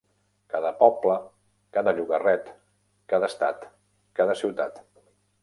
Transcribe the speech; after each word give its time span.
Cada 0.51 0.69
poble, 0.77 1.17
cada 1.77 1.93
llogarret, 1.99 2.49
cada 3.15 3.31
estat, 3.35 3.69
cada 4.23 4.39
ciutat. 4.43 4.83